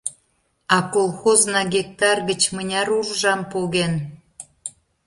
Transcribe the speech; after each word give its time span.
—А 0.75 0.77
колхозна 0.93 1.61
гектар 1.75 2.17
гыч 2.29 2.41
мыняр 2.55 2.87
уржам 2.97 3.41
поген? 3.51 3.93